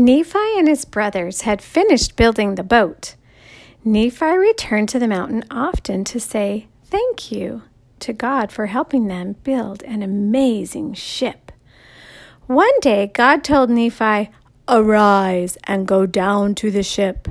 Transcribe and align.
Nephi 0.00 0.38
and 0.56 0.68
his 0.68 0.84
brothers 0.84 1.40
had 1.40 1.60
finished 1.60 2.14
building 2.14 2.54
the 2.54 2.62
boat. 2.62 3.16
Nephi 3.84 4.38
returned 4.38 4.88
to 4.90 5.00
the 5.00 5.08
mountain 5.08 5.42
often 5.50 6.04
to 6.04 6.20
say 6.20 6.68
thank 6.84 7.32
you 7.32 7.62
to 7.98 8.12
God 8.12 8.52
for 8.52 8.66
helping 8.66 9.08
them 9.08 9.34
build 9.42 9.82
an 9.82 10.04
amazing 10.04 10.94
ship. 10.94 11.50
One 12.46 12.78
day, 12.80 13.10
God 13.12 13.42
told 13.42 13.70
Nephi, 13.70 14.30
Arise 14.68 15.58
and 15.64 15.88
go 15.88 16.06
down 16.06 16.54
to 16.54 16.70
the 16.70 16.84
ship. 16.84 17.26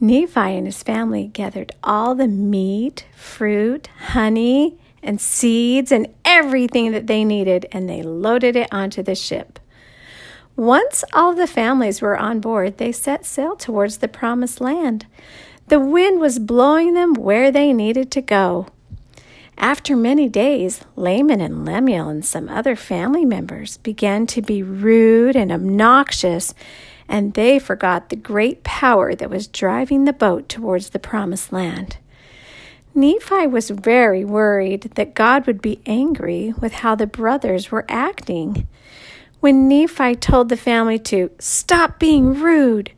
Nephi 0.00 0.40
and 0.40 0.66
his 0.66 0.82
family 0.82 1.28
gathered 1.28 1.70
all 1.84 2.16
the 2.16 2.26
meat, 2.26 3.06
fruit, 3.14 3.86
honey, 4.08 4.76
and 5.04 5.20
seeds 5.20 5.92
and 5.92 6.12
everything 6.24 6.90
that 6.90 7.06
they 7.06 7.22
needed, 7.22 7.64
and 7.70 7.88
they 7.88 8.02
loaded 8.02 8.56
it 8.56 8.66
onto 8.72 9.04
the 9.04 9.14
ship. 9.14 9.60
Once 10.56 11.04
all 11.12 11.34
the 11.34 11.46
families 11.46 12.00
were 12.00 12.16
on 12.16 12.40
board, 12.40 12.78
they 12.78 12.90
set 12.90 13.26
sail 13.26 13.54
towards 13.54 13.98
the 13.98 14.08
promised 14.08 14.58
land. 14.60 15.06
The 15.68 15.78
wind 15.78 16.18
was 16.18 16.38
blowing 16.38 16.94
them 16.94 17.12
where 17.12 17.50
they 17.50 17.72
needed 17.72 18.10
to 18.12 18.22
go. 18.22 18.68
After 19.58 19.96
many 19.96 20.28
days, 20.28 20.80
Laman 20.96 21.40
and 21.40 21.64
Lemuel 21.64 22.08
and 22.08 22.24
some 22.24 22.48
other 22.48 22.76
family 22.76 23.24
members 23.24 23.78
began 23.78 24.26
to 24.28 24.42
be 24.42 24.62
rude 24.62 25.36
and 25.36 25.50
obnoxious, 25.50 26.54
and 27.08 27.34
they 27.34 27.58
forgot 27.58 28.08
the 28.08 28.16
great 28.16 28.64
power 28.64 29.14
that 29.14 29.30
was 29.30 29.46
driving 29.46 30.04
the 30.04 30.12
boat 30.12 30.48
towards 30.48 30.90
the 30.90 30.98
promised 30.98 31.52
land. 31.52 31.98
Nephi 32.94 33.46
was 33.46 33.70
very 33.70 34.24
worried 34.24 34.82
that 34.94 35.14
God 35.14 35.46
would 35.46 35.60
be 35.60 35.80
angry 35.84 36.54
with 36.60 36.72
how 36.72 36.94
the 36.94 37.06
brothers 37.06 37.70
were 37.70 37.84
acting. 37.88 38.66
When 39.40 39.68
Nephi 39.68 40.16
told 40.16 40.48
the 40.48 40.56
family 40.56 40.98
to 41.00 41.30
stop 41.38 41.98
being 41.98 42.34
rude, 42.34 42.92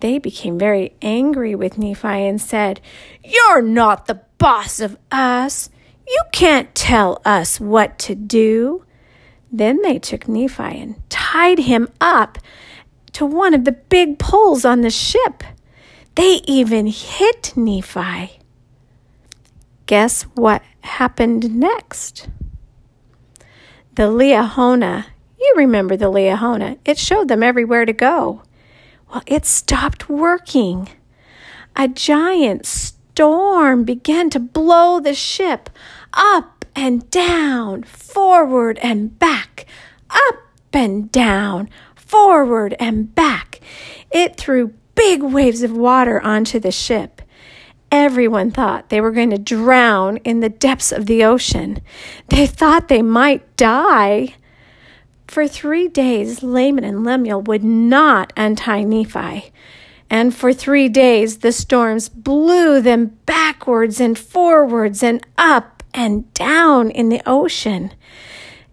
they 0.00 0.18
became 0.18 0.58
very 0.58 0.94
angry 1.00 1.54
with 1.54 1.78
Nephi 1.78 2.08
and 2.08 2.40
said, 2.40 2.80
You're 3.22 3.62
not 3.62 4.06
the 4.06 4.20
boss 4.38 4.80
of 4.80 4.96
us. 5.12 5.70
You 6.06 6.22
can't 6.32 6.74
tell 6.74 7.20
us 7.24 7.60
what 7.60 7.98
to 8.00 8.14
do. 8.14 8.84
Then 9.52 9.82
they 9.82 9.98
took 9.98 10.26
Nephi 10.26 10.62
and 10.80 10.96
tied 11.08 11.60
him 11.60 11.88
up 12.00 12.38
to 13.12 13.26
one 13.26 13.54
of 13.54 13.64
the 13.64 13.72
big 13.72 14.18
poles 14.18 14.64
on 14.64 14.80
the 14.80 14.90
ship. 14.90 15.44
They 16.14 16.40
even 16.46 16.86
hit 16.86 17.52
Nephi. 17.56 18.40
Guess 19.86 20.22
what 20.34 20.62
happened 20.82 21.56
next? 21.56 22.28
The 23.96 24.04
Liahona 24.04 25.06
you 25.50 25.60
remember 25.60 25.96
the 25.96 26.10
Liahona. 26.10 26.78
It 26.84 26.98
showed 26.98 27.28
them 27.28 27.42
everywhere 27.42 27.84
to 27.84 27.92
go. 27.92 28.42
Well, 29.10 29.22
it 29.26 29.44
stopped 29.44 30.08
working. 30.08 30.88
A 31.76 31.88
giant 31.88 32.66
storm 32.66 33.84
began 33.84 34.30
to 34.30 34.40
blow 34.40 35.00
the 35.00 35.14
ship 35.14 35.70
up 36.12 36.64
and 36.76 37.08
down, 37.10 37.82
forward 37.82 38.78
and 38.78 39.18
back, 39.18 39.66
up 40.10 40.36
and 40.72 41.10
down, 41.10 41.68
forward 41.96 42.76
and 42.78 43.14
back. 43.14 43.60
It 44.10 44.36
threw 44.36 44.74
big 44.94 45.22
waves 45.22 45.62
of 45.62 45.76
water 45.76 46.20
onto 46.20 46.60
the 46.60 46.72
ship. 46.72 47.22
Everyone 47.90 48.52
thought 48.52 48.88
they 48.88 49.00
were 49.00 49.10
going 49.10 49.30
to 49.30 49.38
drown 49.38 50.18
in 50.18 50.40
the 50.40 50.48
depths 50.48 50.92
of 50.92 51.06
the 51.06 51.24
ocean. 51.24 51.80
They 52.28 52.46
thought 52.46 52.86
they 52.86 53.02
might 53.02 53.56
die. 53.56 54.34
For 55.30 55.46
three 55.46 55.86
days, 55.86 56.42
Laman 56.42 56.82
and 56.82 57.04
Lemuel 57.04 57.40
would 57.42 57.62
not 57.62 58.32
untie 58.36 58.82
Nephi. 58.82 59.52
And 60.10 60.34
for 60.34 60.52
three 60.52 60.88
days, 60.88 61.38
the 61.38 61.52
storms 61.52 62.08
blew 62.08 62.80
them 62.80 63.16
backwards 63.26 64.00
and 64.00 64.18
forwards 64.18 65.04
and 65.04 65.24
up 65.38 65.84
and 65.94 66.34
down 66.34 66.90
in 66.90 67.10
the 67.10 67.22
ocean. 67.24 67.92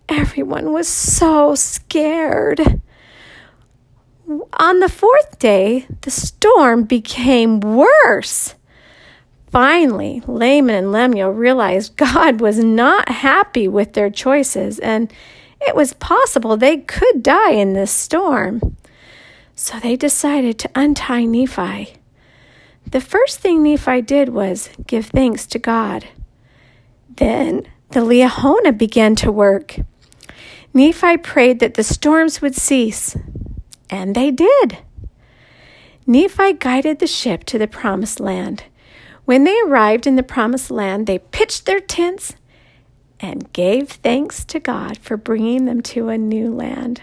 Everyone 0.10 0.74
was 0.74 0.88
so 0.88 1.54
scared. 1.54 2.82
On 4.60 4.80
the 4.80 4.90
fourth 4.90 5.38
day, 5.38 5.86
the 6.02 6.10
storm 6.10 6.86
became 6.86 7.60
worse. 7.60 8.56
Finally, 9.52 10.24
Laman 10.26 10.74
and 10.74 10.92
Lemuel 10.92 11.30
realized 11.30 11.98
God 11.98 12.42
was 12.42 12.58
not 12.58 13.10
happy 13.10 13.68
with 13.68 13.94
their 13.94 14.10
choices 14.10 14.80
and 14.80 15.14
it 15.62 15.76
was 15.76 15.94
possible 15.94 16.58
they 16.58 16.78
could 16.78 17.24
die 17.24 17.52
in 17.52 17.74
this 17.74 17.92
storm. 17.92 18.78
So 19.56 19.80
they 19.80 19.96
decided 19.96 20.60
to 20.60 20.70
untie 20.76 21.26
Nephi. 21.26 21.96
The 22.86 23.02
first 23.02 23.40
thing 23.40 23.64
Nephi 23.64 24.02
did 24.02 24.30
was 24.30 24.70
give 24.86 25.08
thanks 25.08 25.46
to 25.48 25.60
God. 25.60 26.06
Then 27.10 27.68
the 27.90 28.02
Liahona 28.02 28.78
began 28.78 29.16
to 29.18 29.32
work. 29.32 29.78
Nephi 30.74 31.18
prayed 31.18 31.60
that 31.60 31.74
the 31.74 31.84
storms 31.84 32.42
would 32.42 32.56
cease, 32.56 33.18
and 33.90 34.16
they 34.16 34.32
did. 34.32 34.78
Nephi 36.06 36.54
guided 36.54 37.00
the 37.00 37.08
ship 37.08 37.44
to 37.46 37.58
the 37.58 37.68
promised 37.68 38.20
land. 38.20 38.64
When 39.26 39.44
they 39.44 39.60
arrived 39.66 40.08
in 40.08 40.16
the 40.16 40.24
promised 40.24 40.72
land, 40.72 41.08
they 41.08 41.20
pitched 41.20 41.66
their 41.66 41.82
tents 41.82 42.36
and 43.20 43.52
gave 43.54 43.90
thanks 43.90 44.46
to 44.46 44.60
God 44.60 44.98
for 44.98 45.18
bringing 45.18 45.66
them 45.66 45.82
to 45.82 46.10
a 46.10 46.18
new 46.18 46.54
land. 46.54 47.02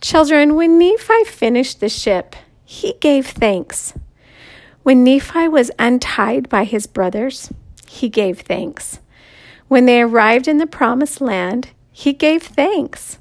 Children, 0.00 0.54
when 0.54 0.78
Nephi 0.78 1.24
finished 1.24 1.80
the 1.80 1.88
ship, 1.88 2.36
he 2.64 2.94
gave 3.00 3.26
thanks. 3.26 3.94
When 4.82 5.02
Nephi 5.02 5.48
was 5.48 5.70
untied 5.78 6.48
by 6.48 6.64
his 6.64 6.86
brothers, 6.86 7.50
he 7.86 8.08
gave 8.08 8.40
thanks. 8.40 9.00
When 9.68 9.86
they 9.86 10.02
arrived 10.02 10.46
in 10.46 10.58
the 10.58 10.66
promised 10.66 11.20
land, 11.20 11.70
he 11.90 12.12
gave 12.12 12.42
thanks. 12.42 13.18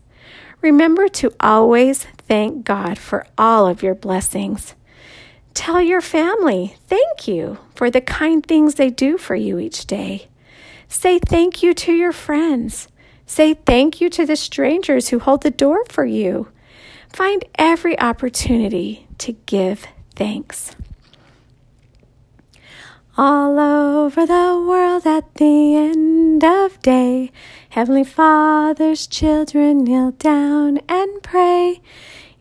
Remember 0.61 1.07
to 1.07 1.33
always 1.39 2.03
thank 2.27 2.65
God 2.65 2.97
for 2.97 3.25
all 3.37 3.67
of 3.67 3.83
your 3.83 3.95
blessings. 3.95 4.75
Tell 5.53 5.81
your 5.81 6.01
family 6.01 6.75
thank 6.87 7.27
you 7.27 7.59
for 7.75 7.91
the 7.91 8.01
kind 8.01 8.45
things 8.45 8.75
they 8.75 8.89
do 8.89 9.17
for 9.17 9.35
you 9.35 9.59
each 9.59 9.85
day. 9.85 10.27
Say 10.93 11.17
thank 11.17 11.63
you 11.63 11.73
to 11.73 11.91
your 11.91 12.11
friends. 12.11 12.87
Say 13.25 13.55
thank 13.55 13.99
you 13.99 14.11
to 14.11 14.27
the 14.27 14.35
strangers 14.35 15.09
who 15.09 15.17
hold 15.17 15.41
the 15.41 15.49
door 15.49 15.83
for 15.85 16.05
you. 16.05 16.49
Find 17.11 17.43
every 17.57 17.99
opportunity 17.99 19.07
to 19.17 19.33
give 19.47 19.87
thanks. 20.15 20.75
All 23.17 23.59
over 23.59 24.25
the 24.27 24.63
world 24.65 25.07
at 25.07 25.33
the 25.33 25.75
end 25.75 26.43
of 26.43 26.79
day, 26.83 27.31
Heavenly 27.69 28.03
Father's 28.03 29.07
children 29.07 29.83
kneel 29.83 30.11
down 30.11 30.77
and 30.87 31.23
pray, 31.23 31.81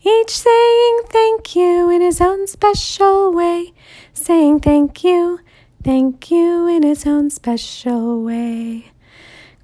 each 0.05 0.31
saying 0.31 1.01
thank 1.07 1.57
you 1.57 1.89
in 1.89 2.03
his 2.03 2.21
own 2.21 2.47
special 2.47 3.33
way, 3.33 3.73
saying 4.13 4.61
thank 4.61 5.03
you 5.03 5.41
thank 5.85 6.31
you 6.31 6.67
in 6.67 6.83
his 6.83 7.07
own 7.07 7.31
special 7.31 8.23
way. 8.25 8.93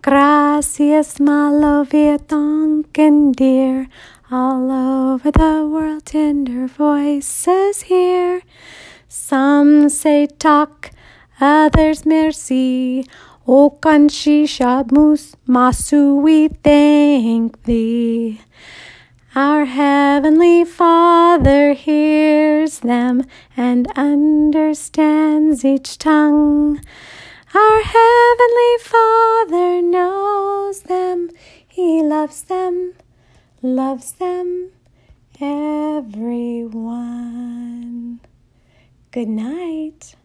Gracias, 0.02 1.18
Mahalo, 1.18 1.84
wir 1.90 2.18
danken 2.18 3.32
dir. 3.32 3.88
All 4.30 4.70
over 4.70 5.30
the 5.30 5.66
world, 5.66 6.04
tender 6.04 6.68
voices 6.68 7.82
hear. 7.82 8.42
Some 9.08 9.88
say 9.88 10.26
talk, 10.26 10.90
others 11.40 12.04
merci. 12.04 13.06
O 13.46 13.70
kanshi 13.70 14.44
shamus 14.44 15.34
masu, 15.48 16.22
we 16.22 16.48
thank 16.48 17.62
thee. 17.64 18.40
Our 19.38 19.66
Heavenly 19.66 20.64
Father 20.64 21.72
hears 21.72 22.80
them 22.80 23.22
and 23.56 23.86
understands 23.94 25.64
each 25.64 25.96
tongue. 25.96 26.80
Our 27.54 27.82
Heavenly 27.82 28.78
Father 28.80 29.80
knows 29.80 30.80
them, 30.80 31.30
He 31.68 32.02
loves 32.02 32.42
them, 32.42 32.94
loves 33.62 34.10
them, 34.14 34.72
everyone. 35.40 36.18
Good 39.12 39.28
night. 39.28 40.16